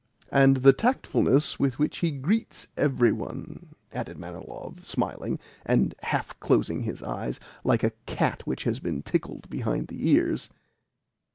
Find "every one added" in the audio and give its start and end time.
2.75-4.17